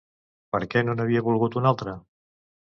[0.55, 1.97] Per què no n'havia volgut un altre?